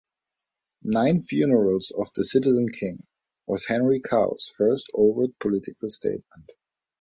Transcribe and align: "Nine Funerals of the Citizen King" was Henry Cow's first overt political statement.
"Nine 0.81 1.21
Funerals 1.21 1.91
of 1.95 2.11
the 2.15 2.23
Citizen 2.23 2.69
King" 2.69 3.05
was 3.45 3.67
Henry 3.67 3.99
Cow's 4.01 4.51
first 4.57 4.87
overt 4.95 5.37
political 5.39 5.89
statement. 5.89 6.53